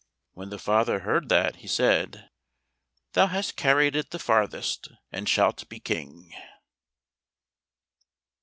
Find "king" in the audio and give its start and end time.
5.79-6.33